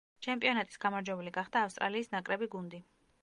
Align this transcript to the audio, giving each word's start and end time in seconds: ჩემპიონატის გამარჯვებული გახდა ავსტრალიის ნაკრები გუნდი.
ჩემპიონატის 0.27 0.79
გამარჯვებული 0.85 1.33
გახდა 1.37 1.63
ავსტრალიის 1.67 2.11
ნაკრები 2.17 2.49
გუნდი. 2.57 2.81